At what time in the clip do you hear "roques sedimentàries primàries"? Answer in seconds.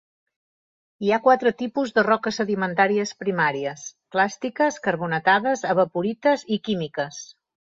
2.07-3.85